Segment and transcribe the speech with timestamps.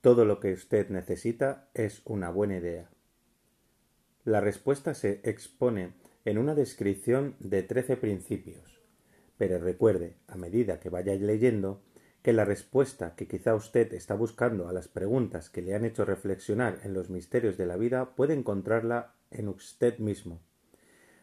[0.00, 2.88] Todo lo que usted necesita es una buena idea.
[4.24, 5.94] La respuesta se expone
[6.24, 8.80] en una descripción de trece principios.
[9.38, 11.82] Pero recuerde, a medida que vaya leyendo,
[12.22, 16.04] que la respuesta que quizá usted está buscando a las preguntas que le han hecho
[16.04, 20.42] reflexionar en los misterios de la vida puede encontrarla en usted mismo,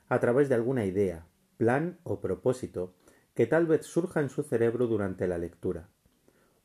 [0.08, 2.94] a través de alguna idea, plan o propósito
[3.34, 5.90] que tal vez surja en su cerebro durante la lectura.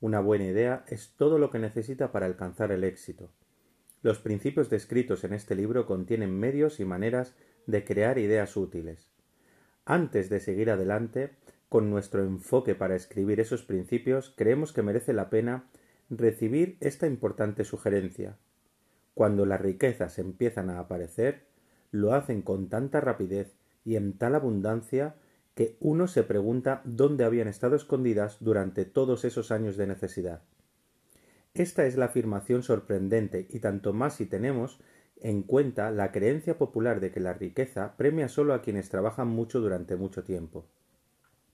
[0.01, 3.31] Una buena idea es todo lo que necesita para alcanzar el éxito.
[4.03, 7.35] Los principios descritos en este libro contienen medios y maneras
[7.67, 9.11] de crear ideas útiles.
[9.85, 11.33] Antes de seguir adelante,
[11.69, 15.67] con nuestro enfoque para escribir esos principios, creemos que merece la pena
[16.09, 18.37] recibir esta importante sugerencia.
[19.15, 21.45] Cuando las riquezas empiezan a aparecer,
[21.91, 25.15] lo hacen con tanta rapidez y en tal abundancia
[25.61, 30.41] que uno se pregunta dónde habían estado escondidas durante todos esos años de necesidad.
[31.53, 34.81] Esta es la afirmación sorprendente y tanto más si tenemos
[35.19, 39.61] en cuenta la creencia popular de que la riqueza premia solo a quienes trabajan mucho
[39.61, 40.65] durante mucho tiempo.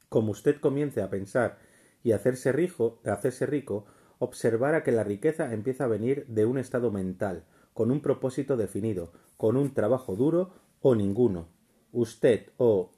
[0.09, 1.59] Como usted comience a pensar
[2.05, 3.87] y hacerse rico, hacerse rico,
[4.21, 7.43] observará que la riqueza empieza a venir de un estado mental,
[7.75, 11.49] con un propósito definido, con un trabajo duro o ninguno.
[11.91, 12.93] Usted o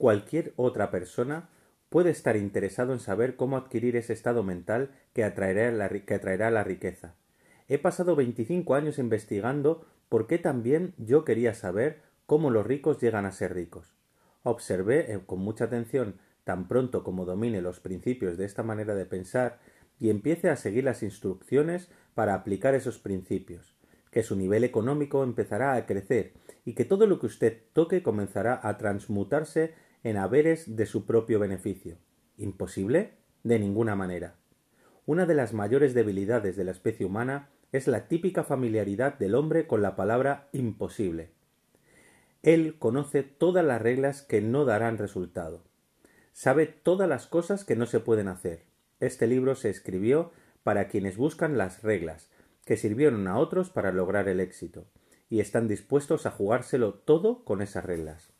[0.00, 1.50] Cualquier otra persona
[1.90, 6.50] puede estar interesado en saber cómo adquirir ese estado mental que atraerá la, que atraerá
[6.50, 7.16] la riqueza.
[7.68, 13.26] He pasado veinticinco años investigando por qué también yo quería saber cómo los ricos llegan
[13.26, 13.94] a ser ricos.
[14.42, 19.04] Observé eh, con mucha atención tan pronto como domine los principios de esta manera de
[19.04, 19.58] pensar
[19.98, 23.76] y empiece a seguir las instrucciones para aplicar esos principios,
[24.10, 26.32] que su nivel económico empezará a crecer
[26.64, 31.38] y que todo lo que usted toque comenzará a transmutarse en haberes de su propio
[31.38, 31.98] beneficio.
[32.36, 33.18] ¿Imposible?
[33.42, 34.36] De ninguna manera.
[35.06, 39.66] Una de las mayores debilidades de la especie humana es la típica familiaridad del hombre
[39.66, 41.30] con la palabra imposible.
[42.42, 45.62] Él conoce todas las reglas que no darán resultado.
[46.32, 48.64] Sabe todas las cosas que no se pueden hacer.
[48.98, 52.30] Este libro se escribió para quienes buscan las reglas,
[52.64, 54.86] que sirvieron a otros para lograr el éxito,
[55.28, 58.32] y están dispuestos a jugárselo todo con esas reglas.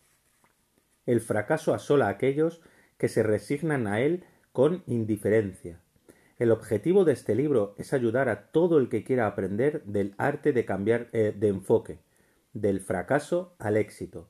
[1.07, 2.61] El fracaso asola a aquellos
[2.99, 5.81] que se resignan a él con indiferencia.
[6.39, 10.53] El objetivo de este libro es ayudar a todo el que quiera aprender del arte
[10.53, 11.99] de cambiar eh, de enfoque,
[12.53, 14.29] del fracaso al éxito.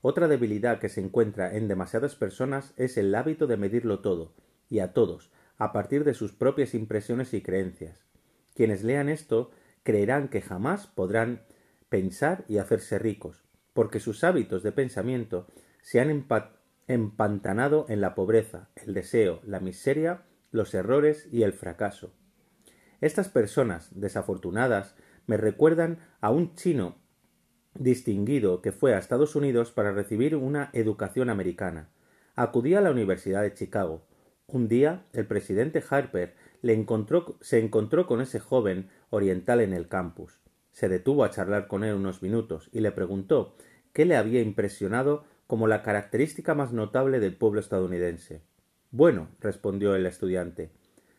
[0.00, 4.34] Otra debilidad que se encuentra en demasiadas personas es el hábito de medirlo todo,
[4.68, 8.04] y a todos, a partir de sus propias impresiones y creencias.
[8.54, 9.50] Quienes lean esto
[9.82, 11.42] creerán que jamás podrán
[11.88, 15.46] pensar y hacerse ricos, porque sus hábitos de pensamiento
[15.84, 16.26] se han
[16.88, 22.14] empantanado en la pobreza, el deseo, la miseria, los errores y el fracaso.
[23.02, 24.96] Estas personas desafortunadas
[25.26, 26.96] me recuerdan a un chino
[27.74, 31.90] distinguido que fue a Estados Unidos para recibir una educación americana.
[32.34, 34.06] Acudía a la Universidad de Chicago.
[34.46, 36.34] Un día el presidente Harper
[37.42, 40.40] se encontró con ese joven oriental en el campus.
[40.72, 43.54] Se detuvo a charlar con él unos minutos y le preguntó
[43.92, 48.42] qué le había impresionado como la característica más notable del pueblo estadounidense.
[48.90, 50.70] Bueno, respondió el estudiante,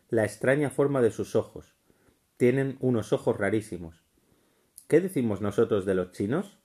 [0.09, 1.75] la extraña forma de sus ojos.
[2.37, 4.03] Tienen unos ojos rarísimos.
[4.87, 6.57] ¿Qué decimos nosotros de los chinos?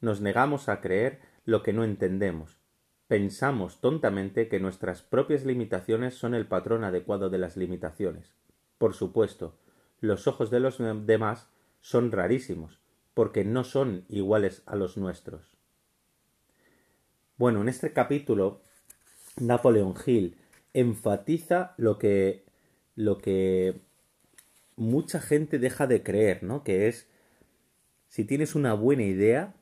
[0.00, 2.58] Nos negamos a creer lo que no entendemos.
[3.06, 8.34] Pensamos tontamente que nuestras propias limitaciones son el patrón adecuado de las limitaciones.
[8.78, 9.58] Por supuesto,
[10.00, 11.48] los ojos de los demás
[11.80, 12.80] son rarísimos,
[13.14, 15.59] porque no son iguales a los nuestros.
[17.40, 18.60] Bueno, en este capítulo,
[19.40, 20.36] Napoleon Hill
[20.74, 22.44] enfatiza lo que,
[22.96, 23.80] lo que
[24.76, 26.62] mucha gente deja de creer, ¿no?
[26.64, 27.08] Que es,
[28.08, 29.54] si tienes una buena idea,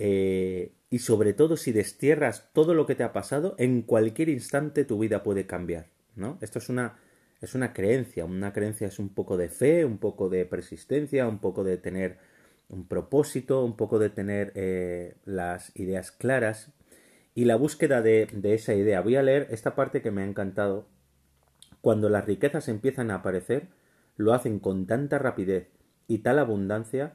[0.00, 4.84] eh, y sobre todo si destierras todo lo que te ha pasado, en cualquier instante
[4.84, 5.86] tu vida puede cambiar,
[6.16, 6.38] ¿no?
[6.40, 6.98] Esto es una,
[7.40, 11.38] es una creencia, una creencia es un poco de fe, un poco de persistencia, un
[11.38, 12.18] poco de tener
[12.68, 16.72] un propósito, un poco de tener eh, las ideas claras
[17.40, 19.00] y la búsqueda de, esa idea.
[19.00, 20.90] Voy a leer esta parte que me ha encantado.
[21.80, 23.68] Cuando las riquezas empiezan a aparecer,
[24.18, 25.70] lo hacen con tanta rapidez
[26.06, 27.14] y tal abundancia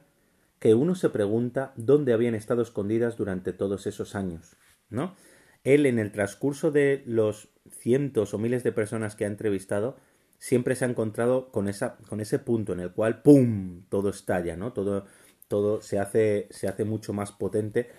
[0.58, 4.56] que uno se pregunta dónde habían estado escondidas durante todos esos años,
[4.90, 5.14] ¿no?
[5.62, 9.96] Él en el transcurso de los cientos o miles de personas que ha entrevistado
[10.40, 14.56] siempre se ha encontrado con esa con ese punto en el cual pum todo estalla,
[14.56, 14.72] ¿no?
[14.72, 15.06] Todo
[15.46, 17.90] todo se hace se hace mucho más potente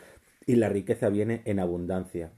[0.47, 2.31] y la riqueza viene en abundancia.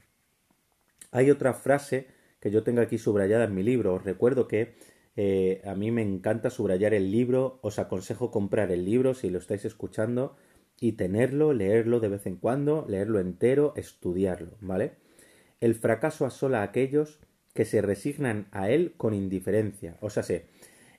[1.12, 2.08] Hay otra frase
[2.40, 3.94] que yo tenga aquí subrayada en mi libro.
[3.94, 4.74] Os recuerdo que
[5.16, 9.38] eh, a mí me encanta subrayar el libro, os aconsejo comprar el libro si lo
[9.38, 10.36] estáis escuchando
[10.80, 14.92] y tenerlo, leerlo de vez en cuando, leerlo entero, estudiarlo, ¿vale?
[15.60, 17.20] El fracaso asola a aquellos
[17.54, 19.98] que se resignan a él con indiferencia.
[20.00, 20.46] O sea, sé,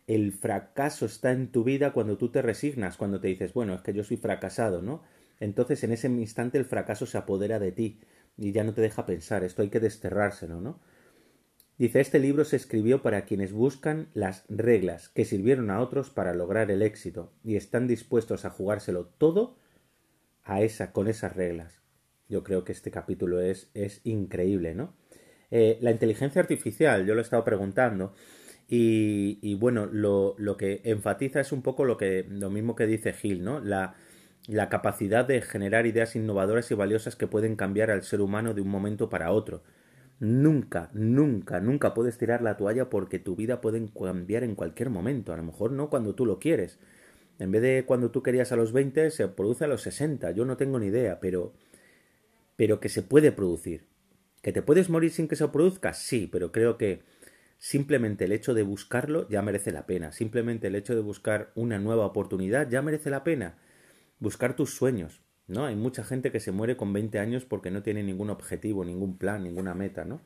[0.08, 3.82] el fracaso está en tu vida cuando tú te resignas, cuando te dices, bueno, es
[3.82, 5.02] que yo soy fracasado, ¿no?
[5.42, 8.00] Entonces en ese instante el fracaso se apodera de ti
[8.38, 10.80] y ya no te deja pensar, esto hay que desterrárselo, ¿no?
[11.78, 16.36] Dice, este libro se escribió para quienes buscan las reglas que sirvieron a otros para
[16.36, 19.58] lograr el éxito y están dispuestos a jugárselo todo
[20.44, 21.82] a esa, con esas reglas.
[22.30, 24.94] Yo creo que este capítulo es, es increíble, ¿no?
[25.50, 28.14] Eh, la inteligencia artificial, yo lo he estado preguntando,
[28.74, 33.12] y, bueno, lo, lo, que enfatiza es un poco lo, que, lo mismo que dice
[33.12, 33.60] Gil, ¿no?
[33.60, 33.96] La,
[34.48, 38.62] la capacidad de generar ideas innovadoras y valiosas que pueden cambiar al ser humano de
[38.62, 39.64] un momento para otro.
[40.20, 45.34] Nunca, nunca, nunca puedes tirar la toalla porque tu vida puede cambiar en cualquier momento.
[45.34, 46.80] A lo mejor no cuando tú lo quieres.
[47.40, 50.30] En vez de cuando tú querías a los 20, se produce a los 60.
[50.32, 51.54] Yo no tengo ni idea, pero.
[52.56, 53.88] Pero que se puede producir.
[54.44, 55.94] ¿Que te puedes morir sin que se produzca?
[55.94, 57.02] Sí, pero creo que
[57.58, 60.12] simplemente el hecho de buscarlo ya merece la pena.
[60.12, 63.58] Simplemente el hecho de buscar una nueva oportunidad ya merece la pena.
[64.22, 65.22] Buscar tus sueños.
[65.48, 65.66] ¿no?
[65.66, 69.18] Hay mucha gente que se muere con 20 años porque no tiene ningún objetivo, ningún
[69.18, 70.22] plan, ninguna meta, ¿no?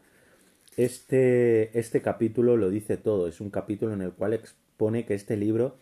[0.77, 5.38] Este, este capítulo lo dice todo, es un capítulo en el cual expone que este
[5.38, 5.77] libro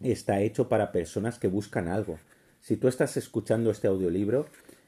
[0.00, 2.18] está hecho para personas que buscan algo.
[2.60, 4.46] Si tú estás escuchando este audiolibro,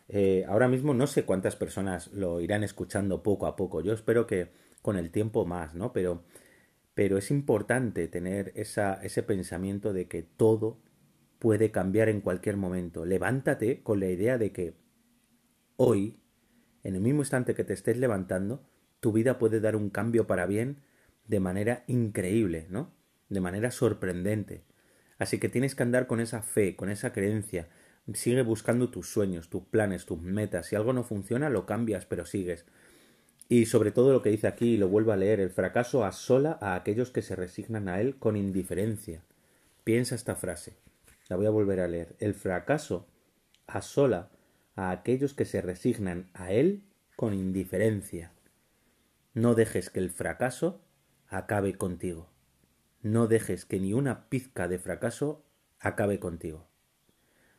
[0.08, 3.80] eh, ahora mismo no sé cuántas personas lo irán escuchando poco a poco.
[3.80, 4.50] Yo espero que
[4.82, 5.92] con el tiempo más, ¿no?
[5.92, 6.22] Pero,
[6.94, 10.78] pero es importante tener esa, ese pensamiento de que todo
[11.38, 13.04] puede cambiar en cualquier momento.
[13.04, 14.74] Levántate con la idea de que
[15.76, 16.20] hoy,
[16.82, 18.64] en el mismo instante que te estés levantando,
[19.00, 20.78] tu vida puede dar un cambio para bien
[21.26, 22.92] de manera increíble, ¿no?
[23.28, 24.64] De manera sorprendente.
[25.18, 27.68] Así que tienes que andar con esa fe, con esa creencia.
[28.14, 30.66] Sigue buscando tus sueños, tus planes, tus metas.
[30.66, 32.64] Si algo no funciona, lo cambias, pero sigues.
[33.48, 36.58] Y sobre todo lo que dice aquí, y lo vuelvo a leer, el fracaso asola
[36.60, 39.22] a aquellos que se resignan a él con indiferencia.
[39.84, 40.76] Piensa esta frase.
[41.28, 42.16] La voy a volver a leer.
[42.18, 43.06] El fracaso
[43.66, 44.30] asola
[44.74, 46.84] a aquellos que se resignan a él
[47.16, 48.32] con indiferencia.
[49.34, 50.80] No dejes que el fracaso
[51.28, 52.30] acabe contigo.
[53.02, 55.44] No dejes que ni una pizca de fracaso
[55.78, 56.66] acabe contigo.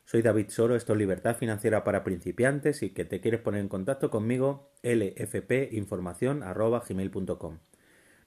[0.04, 3.68] Soy David Soro, esto es Libertad Financiera para Principiantes y que te quieres poner en
[3.68, 7.58] contacto conmigo, lfpinformación.gmail.com.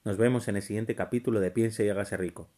[0.06, 2.50] Nos vemos en el siguiente capítulo de Piense y hágase rico.